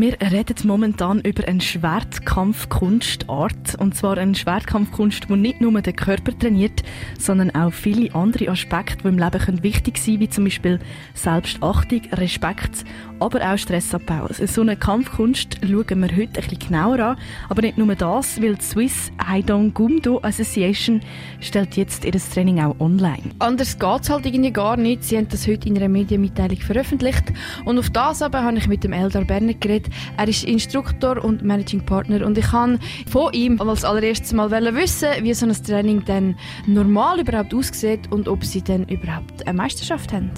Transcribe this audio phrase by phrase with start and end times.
[0.00, 3.74] Wir reden momentan über eine Schwertkampfkunstart.
[3.80, 6.84] Und zwar eine Schwertkampfkunst, die nicht nur den Körper trainiert,
[7.18, 10.78] sondern auch viele andere Aspekte, die im Leben wichtig sein können, wie zum Beispiel
[11.14, 12.84] Selbstachtung, Respekt,
[13.18, 14.28] aber auch Stressabbau.
[14.46, 17.16] So eine Kampfkunst schauen wir heute ein bisschen genauer an.
[17.48, 21.00] Aber nicht nur das, weil die Swiss Haidong Gumdo Association
[21.40, 23.32] stellt jetzt ihr Training auch online.
[23.40, 25.02] Anders geht es halt irgendwie gar nicht.
[25.02, 27.32] Sie haben das heute in einer Medienmitteilung veröffentlicht.
[27.64, 31.42] Und auf das aber habe ich mit dem Eldar Berner geredet, er ist Instruktor und
[31.42, 32.78] Managing Partner und ich kann
[33.08, 38.28] von ihm als allererstes mal wissen, wie so ein Training dann normal überhaupt aussieht und
[38.28, 40.30] ob sie dann überhaupt eine Meisterschaft haben.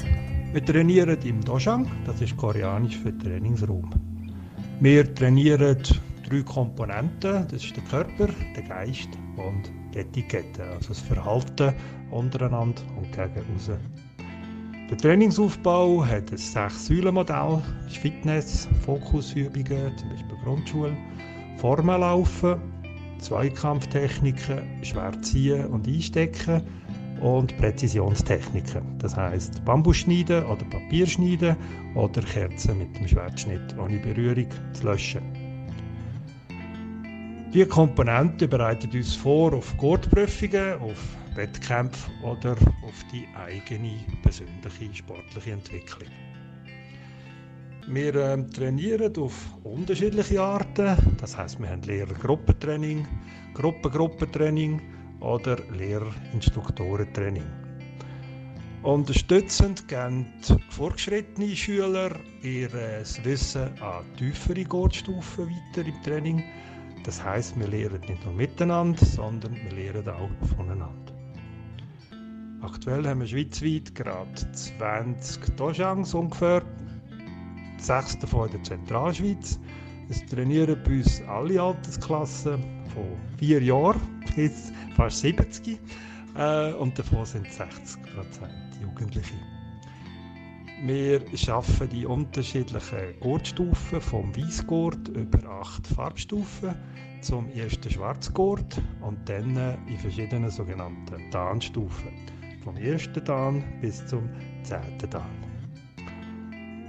[0.52, 3.90] Wir trainieren im Dojang, das ist koreanisch für Trainingsraum.
[4.80, 5.76] Wir trainieren
[6.28, 11.74] drei Komponenten, das ist der Körper, der Geist und die Etikette, also das Verhalten
[12.10, 13.99] untereinander und gegen außen.
[14.90, 20.96] Der Trainingsaufbau hat ein Sechs-Säulen-Modell, Fitness, Fokusübungen, zum Beispiel Grundschule,
[21.58, 22.60] Formenlaufen,
[23.20, 26.62] Zweikampftechniken, Schwerziehen und Einstecken
[27.20, 28.98] und Präzisionstechniken.
[28.98, 31.56] Das heißt Bambusschneiden oder Papierschneiden
[31.94, 35.39] oder Kerzen mit dem Schwertschnitt ohne Berührung zu löschen.
[37.52, 45.50] Diese Komponenten bereiten uns vor auf Gurtprüfungen, auf Wettkämpfe oder auf die eigene persönliche sportliche
[45.50, 46.08] Entwicklung.
[47.88, 49.34] Wir äh, trainieren auf
[49.64, 50.96] unterschiedliche Arten.
[51.20, 53.04] Das heißt, wir haben Lehrer-Gruppentraining,
[53.54, 54.80] Gruppen-Gruppentraining
[55.18, 57.46] oder Lehrer-Instruktorentraining.
[58.84, 60.26] Unterstützend geben
[60.70, 62.12] fortgeschrittene Schüler
[62.42, 62.72] ihr
[63.24, 66.44] Wissen an tiefere Gurtstufen weiter im Training.
[67.04, 71.12] Das heißt, wir lernen nicht nur miteinander, sondern wir lernen auch voneinander.
[72.62, 76.62] Aktuell haben wir schweizweit gerade 20 Dojangs ungefähr,
[77.78, 79.58] sechs davon in der Zentralschweiz.
[80.10, 82.62] Es trainieren bei uns alle Altersklassen
[82.92, 84.00] von vier Jahren
[84.36, 85.78] bis fast 70
[86.36, 89.34] äh, und davon sind 60 Prozent Jugendliche.
[90.82, 96.74] Wir schaffen die unterschiedlichen Gurtstufen vom Weißgurt über acht Farbstufen
[97.20, 102.12] zum ersten Schwarzgurt und dann in verschiedenen sogenannten Tarnstufen
[102.64, 104.30] vom ersten Dan bis zum
[104.62, 105.50] zehnten Dan.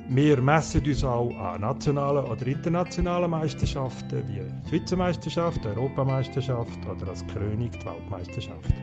[0.08, 6.80] Wir messen uns auch an nationalen oder internationalen Meisterschaften wie die Schweizer Meisterschaft, die Europameisterschaft
[6.86, 8.74] oder als König die Weltmeisterschaft.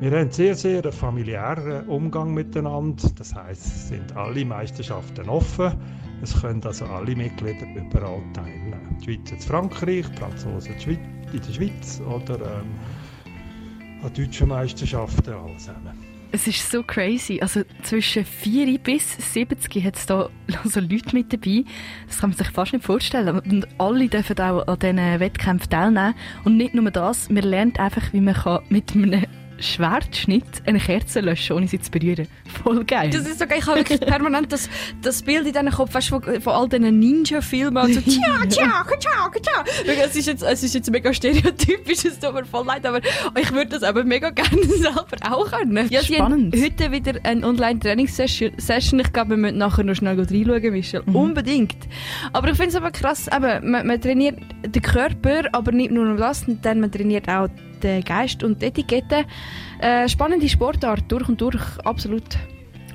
[0.00, 3.10] Wir haben sehr, sehr familiären Umgang miteinander.
[3.16, 5.72] Das heißt, sind alle Meisterschaften offen.
[6.22, 8.96] Es können also alle Mitglieder überall teilnehmen.
[9.00, 15.56] Die Schweiz in Frankreich, die Franzosen in der Schweiz oder ähm, an deutschen Meisterschaften alle
[15.56, 16.18] zusammen.
[16.30, 17.40] Es ist so crazy.
[17.40, 20.28] Also zwischen 4 bis 70 hat es da
[20.62, 21.64] also Leute mit dabei.
[22.06, 23.40] Das kann man sich fast nicht vorstellen.
[23.40, 26.14] Und alle dürfen auch an diesen Wettkämpfen teilnehmen.
[26.44, 29.24] Und nicht nur das, man lernt einfach, wie man mit einem
[29.60, 32.28] Schwertschnitt eine Kerze löschen, ohne sie zu berühren.
[32.62, 33.10] Voll geil.
[33.10, 33.58] Das ist so geil.
[33.58, 34.68] Ich habe wirklich permanent das,
[35.02, 37.76] das Bild in deinem Kopf weißt, von, von all diesen Ninja-Filmen.
[37.76, 39.64] Also, tja, tja, tja, tja.
[40.04, 43.00] Es ist jetzt, es ist jetzt mega stereotypisch, es tut mir voll leid, aber
[43.40, 45.88] ich würde das aber mega gerne selber auch können.
[45.90, 46.54] Ja, Spannend.
[46.56, 48.52] heute wieder eine Online-Trainingssession.
[49.00, 51.02] Ich glaube, wir müssen nachher noch schnell reinschauen, Michel.
[51.06, 51.16] Mhm.
[51.16, 51.76] Unbedingt.
[52.32, 56.16] Aber ich finde es aber krass, eben, man, man, trainiert den Körper, aber nicht nur
[56.16, 57.48] das, denn man trainiert auch
[57.82, 59.24] den Geist und die Etikette.
[59.80, 62.38] Äh, spannende Sportart, durch und durch, absolut.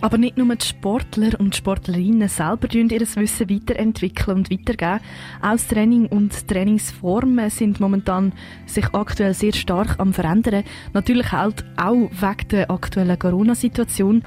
[0.03, 4.99] Aber nicht nur die Sportler und Sportlerinnen selber ihr Wissen weiterentwickeln und weitergeben.
[5.41, 8.33] Auch das Training und Trainingsformen sind momentan
[8.65, 10.65] sich aktuell sehr stark am verändern.
[10.91, 14.23] Natürlich halt auch wegen der aktuellen Corona-Situation.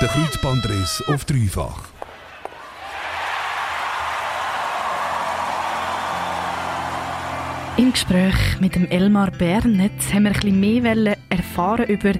[0.00, 1.97] Der Kreuzbandriss auf dreifach.
[7.78, 12.12] Im Gespräch mit dem Elmar Bernet haben wir ein bisschen mehr erfahren über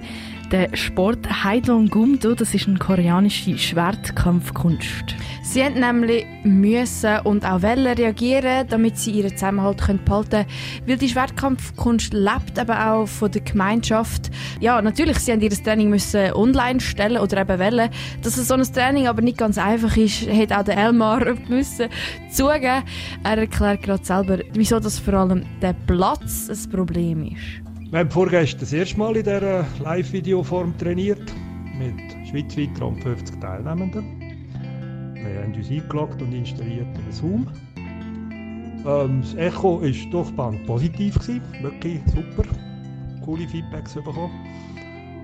[0.51, 2.33] den Sport Haidong Gumdo.
[2.33, 5.15] Das ist eine koreanische Schwertkampfkunst.
[5.43, 10.45] Sie haben nämlich müssen und auch wollen reagieren, damit sie ihren Zusammenhalt behalten können.
[10.85, 14.29] Weil die Schwertkampfkunst lebt eben auch von der Gemeinschaft.
[14.59, 17.89] Ja, natürlich, sie haben ihr Training müssen online stellen oder eben wollen.
[18.21, 21.89] Dass so ein Training aber nicht ganz einfach ist, hat auch der Elmar müssen
[22.31, 22.83] zugeben.
[23.23, 27.68] Er erklärt gerade selber, wieso das vor allem der Platz ein Problem ist.
[27.91, 31.33] Wir haben vorgestern das erste Mal in dieser Live-Videoform trainiert,
[31.75, 31.95] mit
[32.29, 34.05] schweizweit rund 50 Teilnehmenden.
[35.15, 37.47] Wir haben uns eingeloggt und installiert über Zoom.
[38.85, 41.41] Ähm, das Echo war durchband positiv, gewesen.
[41.63, 42.43] wirklich super.
[43.25, 44.35] Coole Feedbacks bekommen.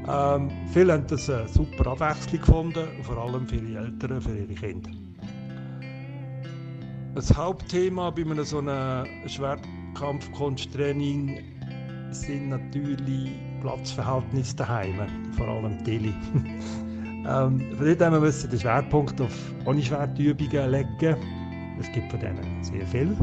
[0.09, 4.55] Ähm, viele haben das eine super Abwechslung gefunden, vor allem für die Eltern, für ihre
[4.55, 4.89] Kinder.
[7.13, 11.54] Das Hauptthema bei einem so einem Schwertkampfkunsttraining
[12.11, 13.31] sind natürlich
[13.61, 14.95] Platzverhältnisse daheim,
[15.31, 16.13] vor allem Tilly.
[17.27, 21.15] ähm, von dort haben wir den Schwerpunkt auf ohne Schwertübungen legen.
[21.79, 23.15] Es gibt von denen sehr viel.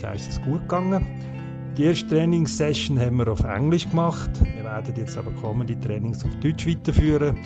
[0.00, 1.06] Dort ist es gut gegangen.
[1.76, 4.30] Die erste Trainingssession haben wir auf Englisch gemacht.
[4.54, 7.38] Wir werden jetzt aber kommende Trainings auf Deutsch weiterführen.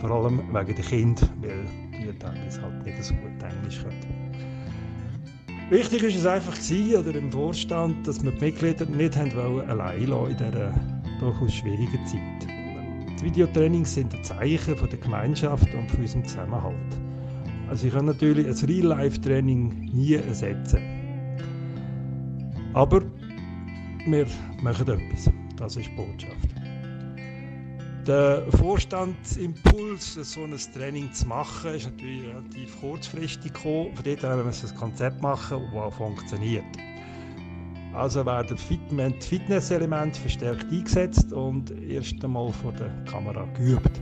[0.00, 4.21] Vor allem wegen den Kindern, weil die teilweise halt nicht so gut Englisch können.
[5.72, 6.54] Wichtig war es einfach
[6.98, 10.74] oder im Vorstand, dass wir die Mitglieder nicht allein lassen in dieser
[11.18, 12.46] durchaus schwierigen Zeit.
[13.18, 16.76] Die Videotrainings sind ein Zeichen der Gemeinschaft und von unserem Zusammenhalt.
[17.70, 20.82] Also ich kann natürlich ein Real-Life-Training nie ersetzen.
[22.74, 23.00] Aber
[24.04, 24.26] wir
[24.60, 25.30] machen etwas.
[25.56, 26.61] Das ist die Botschaft.
[28.06, 33.94] Der Vorstandsimpuls, so ein Training zu machen, ist natürlich relativ kurzfristig gekommen.
[33.94, 36.64] Von dort haben wir ein Konzept machen, das funktioniert.
[37.94, 44.00] Also werden das Fitness-Element verstärkt eingesetzt und erst einmal vor der Kamera geübt.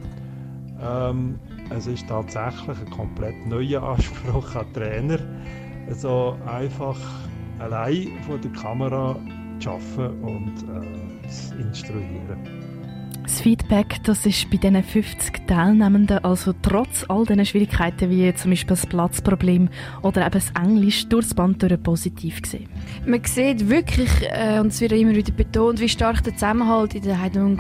[0.81, 1.39] Ähm,
[1.69, 5.19] es ist tatsächlich ein komplett neuer Anspruch an Trainer.
[5.89, 6.99] Also einfach
[7.59, 9.21] allein vor der Kamera
[9.59, 12.60] zu arbeiten und äh, zu instruieren.
[13.31, 18.51] Das Feedback, das ist bei diesen 50 Teilnehmenden also trotz all diesen Schwierigkeiten wie zum
[18.51, 19.69] Beispiel das Platzproblem
[20.03, 22.69] oder eben das Englisch durchs Band durch positiv gesehen.
[23.07, 27.03] Man sieht wirklich, äh, und es wird immer wieder betont, wie stark der Zusammenhalt in
[27.03, 27.57] der Heidung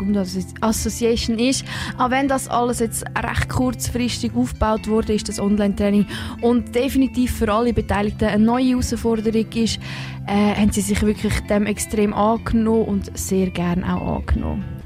[0.61, 1.65] Association ist.
[1.97, 6.05] Auch wenn das alles jetzt recht kurzfristig aufgebaut wurde, ist das Online-Training
[6.41, 9.79] und definitiv für alle Beteiligten eine neue Herausforderung ist,
[10.27, 14.80] äh, haben sie sich wirklich dem extrem angenommen und sehr gern auch angenommen.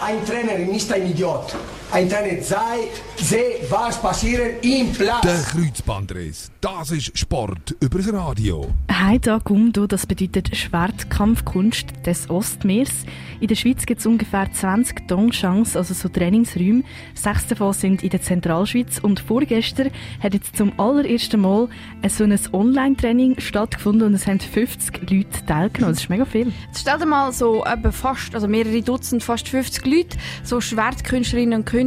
[0.00, 1.56] Ein Trainer ist ein Idiot.
[1.90, 5.22] Ein Trainer sei, sehe, was passiert im Platz.
[5.22, 8.66] Der Kreuzbandriss, das ist Sport über das Radio.
[8.92, 12.90] Haida Gumdo, das bedeutet Schwertkampfkunst des Ostmeers.
[13.40, 16.82] In der Schweiz gibt es ungefähr 20 Dongshangs, also so Trainingsräume.
[17.14, 19.90] Sechs davon sind in der Zentralschweiz und vorgestern
[20.22, 21.68] hat jetzt zum allerersten Mal
[22.06, 25.94] so ein Online-Training stattgefunden und es haben 50 Leute teilgenommen.
[25.94, 26.52] Das ist mega viel.
[26.66, 31.60] Jetzt stell dir mal so eben fast, also mehrere Dutzend, fast 50 Leute, so Schwertkünstlerinnen
[31.60, 31.77] und Künstler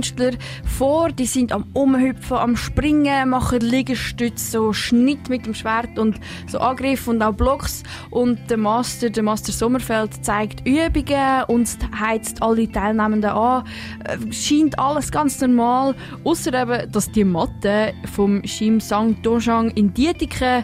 [0.65, 6.19] vor, die sind am Umhüpfen, am Springen, machen Liegestütze, so Schnitt mit dem Schwert und
[6.47, 7.83] so Angriffe und auch Blocks.
[8.09, 11.67] Und der Master, der Master Sommerfeld zeigt Übungen und
[11.99, 13.63] heizt alle Teilnehmenden an.
[14.05, 19.93] Äh, scheint alles ganz normal, außer eben, dass die Matte vom Shim Sang Dojang in
[19.93, 20.63] Dietiken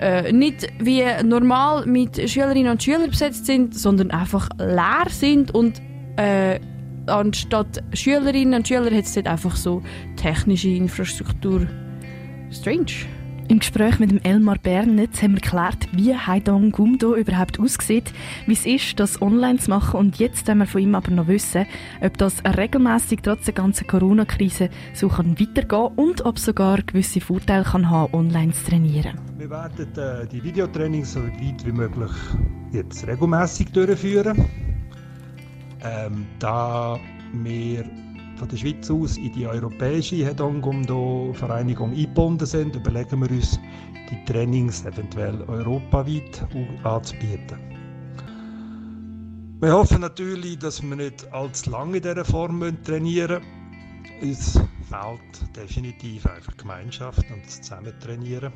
[0.00, 5.80] äh, nicht wie normal mit Schülerinnen und Schülern besetzt sind, sondern einfach leer sind und
[6.16, 6.60] äh,
[7.06, 9.82] anstatt Schülerinnen und Schüler hat es dort einfach so
[10.16, 11.66] technische Infrastruktur.
[12.50, 13.06] Strange.
[13.46, 18.10] Im Gespräch mit dem Elmar Bernitz haben wir geklärt, wie Haidong Gumdo überhaupt aussieht,
[18.46, 21.28] wie es ist, das online zu machen und jetzt wollen wir von ihm aber noch
[21.28, 21.66] wissen,
[22.00, 27.20] ob das regelmäßig trotz der ganzen Corona-Krise so kann weitergehen und ob es sogar gewisse
[27.20, 29.18] Vorteile kann haben, online zu trainieren.
[29.36, 32.12] Wir werden äh, die Videotrainings so weit wie möglich
[32.72, 34.42] jetzt regelmäßig durchführen.
[35.84, 36.98] Ähm, da
[37.32, 37.84] wir
[38.36, 43.58] von der Schweiz aus in die europäische Hedongumdo-Vereinigung eingebunden sind, überlegen wir uns,
[44.10, 46.46] die Trainings eventuell europaweit
[46.84, 47.58] anzubieten.
[49.60, 53.64] Wir hoffen natürlich, dass wir nicht allzu lange in dieser Form trainieren müssen.
[54.28, 58.52] Uns fehlt definitiv einfach Gemeinschaft und das Zusammentrainieren.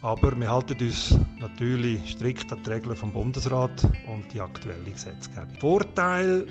[0.00, 5.56] Aber wir halten uns natürlich strikt an die Regeln vom Bundesrat und die aktuelle Gesetzgebung.
[5.58, 6.46] Vorteile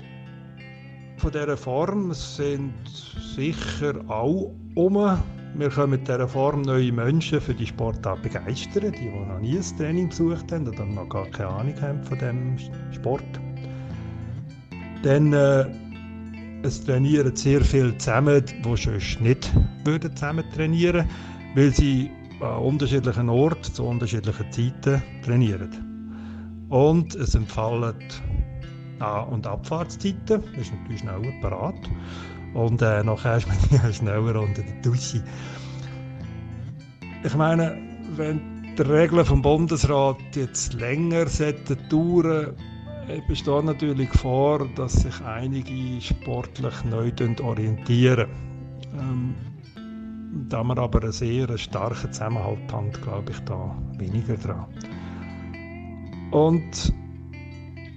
[1.16, 2.74] von dieser Form sind
[3.34, 5.18] sicher auch um.
[5.54, 9.56] Wir können mit dieser Form neue Menschen für die Sportart begeistern, die, die noch nie
[9.56, 12.58] ein Training besucht haben oder noch gar keine Ahnung haben von diesem
[12.92, 13.24] Sport.
[15.02, 15.64] Dann äh,
[16.62, 19.50] es trainieren sehr viele zusammen, die sonst nicht
[19.86, 22.10] zusammen trainieren würden, weil sie
[22.40, 26.66] an unterschiedlichen Orten zu unterschiedlichen Zeiten trainieren.
[26.68, 27.94] Und es empfallen
[29.00, 31.90] An- und Abfahrtszeiten, das ist natürlich schneller parat.
[32.54, 35.22] Und äh, nachher ist man schneller unter der Dusche.
[37.24, 37.76] Ich meine,
[38.16, 41.26] wenn die Regeln vom Bundesrat jetzt länger
[41.90, 42.54] dauern
[43.26, 47.10] besteht natürlich Gefahr, dass sich einige sportlich neu
[47.42, 48.28] orientieren.
[48.94, 49.34] Ähm,
[50.48, 54.66] da wir aber einen sehr starken Zusammenhalt haben, glaube ich da weniger dran.
[56.30, 56.92] Und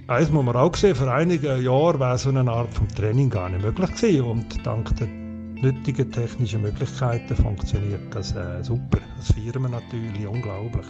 [0.07, 3.49] eins muss man auch sehen, vor einigen Jahren wäre so eine Art von Training gar
[3.49, 5.07] nicht möglich gewesen und dank der
[5.61, 8.99] heutigen technischen Möglichkeiten funktioniert das äh, super.
[9.17, 10.87] Das wir natürlich unglaublich.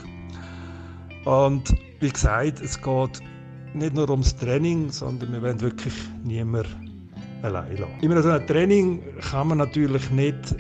[1.26, 3.22] Und wie gesagt, es geht
[3.74, 5.94] nicht nur ums Training, sondern wir wollen wirklich
[6.24, 6.68] niemand
[7.42, 8.00] allein lassen.
[8.02, 10.56] In so einem Training kann man natürlich nicht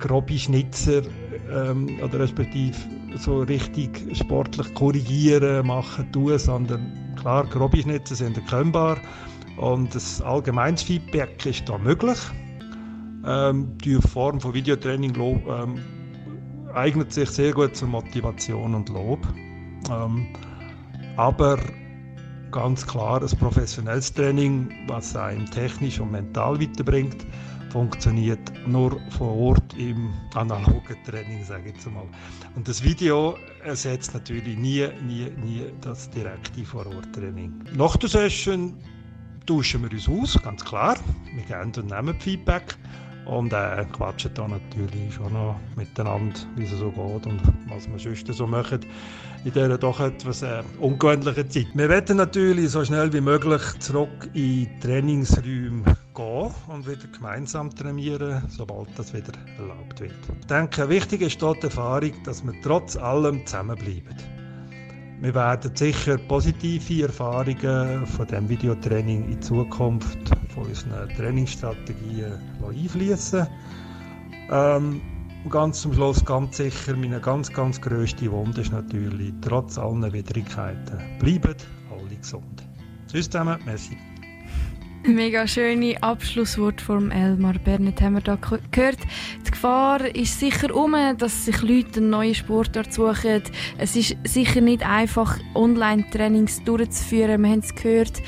[0.00, 1.02] grobe Schnitzer
[1.52, 2.76] ähm, oder respektive
[3.16, 8.98] so richtig sportlich korrigieren, machen, tun, sondern klar, grobe Schnitzer sind erkennbar
[9.56, 12.18] und das allgemeines Feedback ist da möglich.
[13.26, 15.80] Ähm, die Form von Videotraining ähm,
[16.74, 19.20] eignet sich sehr gut zur Motivation und Lob.
[19.90, 20.26] Ähm,
[21.16, 21.58] aber
[22.50, 27.24] ganz klar, ein professionelles Training, was einem technisch und mental weiterbringt,
[27.70, 32.04] funktioniert nur vor Ort im analogen Training, sage ich jetzt mal.
[32.56, 37.52] Und das Video ersetzt natürlich nie, nie, nie das direkte Vor-Ort-Training.
[37.76, 38.76] Nach der Session
[39.46, 40.96] tauschen wir uns aus, ganz klar.
[41.32, 42.76] Wir geben und nehmen Feedback
[43.30, 47.98] und äh, quatschen da natürlich schon noch miteinander, wie es so geht und was wir
[47.98, 48.80] sonst so machen
[49.44, 51.66] in dieser doch etwas äh, ungewöhnlichen Zeit.
[51.74, 55.84] Wir werden natürlich so schnell wie möglich zurück in Trainingsräume
[56.14, 60.12] gehen und wieder gemeinsam trainieren, sobald das wieder erlaubt wird.
[60.40, 64.16] Ich denke, wichtig ist dort die Erfahrung, dass wir trotz allem zusammenbleiben.
[65.20, 70.18] Wir werden sicher positive Erfahrungen von dem Videotraining in Zukunft
[70.54, 72.32] von unseren Trainingsstrategien
[72.66, 73.46] einfließen.
[74.50, 75.00] Ähm,
[75.48, 80.98] ganz zum Schluss ganz sicher, meine ganz, ganz grösste Wunde ist natürlich, trotz allen Widrigkeiten,
[81.18, 81.54] bleiben
[81.90, 82.62] alle gesund.
[83.10, 83.96] Tschüss zusammen, merci.
[85.06, 88.36] Mega schöne Abschlusswort vom Elmar Bernet haben wir da
[88.70, 88.98] gehört.
[89.60, 93.42] Gefahr ist sicher um, dass sich Leute einen neuen Sportart suchen.
[93.76, 97.42] Es ist sicher nicht einfach, Online-Trainings durchzuführen.
[97.42, 98.22] Wir haben es gehört.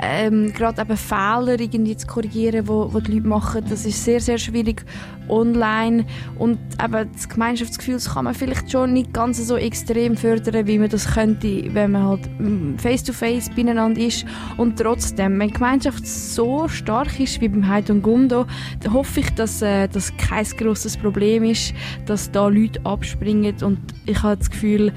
[0.00, 4.20] Ähm, gerade eben Fehler irgendwie zu korrigieren, wo, wo die Leute machen, das ist sehr,
[4.20, 4.86] sehr schwierig
[5.28, 6.06] online.
[6.38, 10.78] Und eben das Gemeinschaftsgefühl das kann man vielleicht schon nicht ganz so extrem fördern, wie
[10.78, 12.30] man das könnte, wenn man halt
[12.78, 14.24] face-to-face -face beieinander ist.
[14.56, 18.46] Und trotzdem, wenn die Gemeinschaft so stark ist wie beim Heid und Gundo,
[18.90, 21.74] hoffe ich, dass äh, das kein grosses Problem ist,
[22.06, 24.92] dass da Leute abspringen und ich habe das Gefühl,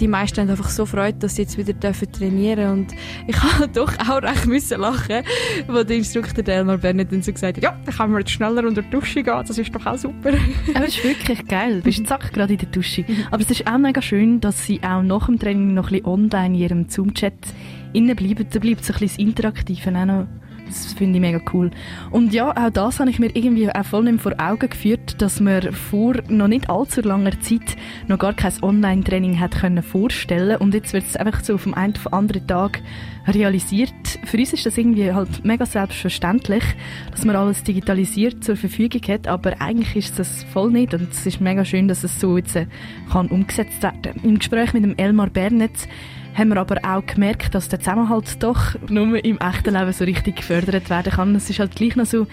[0.00, 2.92] die meisten haben einfach so Freude, dass sie jetzt wieder dürfen trainieren und
[3.26, 5.22] ich habe doch auch recht müssen lachen,
[5.68, 8.66] wo der Instruktor Delmar Bennett dann so gesagt hat, ja, dann können wir jetzt schneller
[8.66, 10.32] unter die Dusche gehen, das ist doch auch super.
[10.74, 13.04] Aber es ist wirklich geil, du bist zack gerade in der Dusche.
[13.30, 16.06] Aber es ist auch mega schön, dass sie auch nach dem Training noch ein bisschen
[16.06, 17.34] online in ihrem Zoom-Chat
[17.92, 20.26] bleiben, da bleibt so ein bisschen das Interaktive auch noch
[20.66, 21.70] das finde ich mega cool.
[22.10, 25.40] Und ja, auch das habe ich mir irgendwie auch voll nicht vor Augen geführt, dass
[25.40, 27.76] man vor noch nicht allzu langer Zeit
[28.08, 31.74] noch gar kein Online-Training hat können vorstellen und jetzt wird es einfach so auf dem
[31.74, 32.80] einen oder anderen Tag
[33.26, 33.92] realisiert.
[34.24, 36.64] Für uns ist das irgendwie halt mega selbstverständlich,
[37.10, 41.26] dass man alles digitalisiert zur Verfügung hat, aber eigentlich ist das voll nicht und es
[41.26, 42.66] ist mega schön, dass es so jetzt äh,
[43.10, 44.20] kann umgesetzt werden.
[44.22, 45.88] Im Gespräch mit dem Elmar Bernetz
[46.34, 50.36] haben wir aber auch gemerkt, dass der Zusammenhalt doch nur im echten Leben so richtig
[50.36, 51.34] gefördert werden kann.
[51.34, 52.26] Es ist halt gleich noch so,